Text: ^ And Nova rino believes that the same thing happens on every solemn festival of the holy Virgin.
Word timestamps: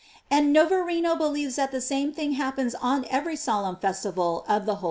^ 0.01 0.03
And 0.31 0.51
Nova 0.51 0.77
rino 0.81 1.15
believes 1.15 1.57
that 1.57 1.71
the 1.71 1.79
same 1.79 2.11
thing 2.11 2.31
happens 2.31 2.73
on 2.73 3.05
every 3.11 3.35
solemn 3.35 3.75
festival 3.75 4.43
of 4.47 4.65
the 4.65 4.71
holy 4.71 4.75
Virgin. 4.75 4.79